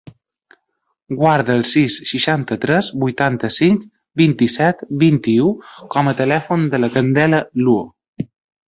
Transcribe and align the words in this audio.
Guarda 1.17 1.53
el 1.55 1.61
sis, 1.71 1.97
seixanta-tres, 2.11 2.89
vuitanta-cinc, 3.05 3.85
vint-i-set, 4.25 4.85
vint-i-u 5.07 5.55
com 5.95 6.15
a 6.15 6.19
telèfon 6.25 6.69
de 6.75 6.83
la 6.85 6.95
Candela 6.99 7.47
Luo. 7.67 7.89